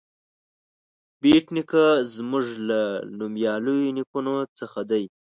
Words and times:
بېټ 1.21 1.45
نیکه 1.55 1.83
زموږ 2.15 2.45
له 2.67 2.79
نومیالیو 3.17 3.93
نیکونو 3.97 4.33
څخه 4.59 4.79
دی. 4.89 5.03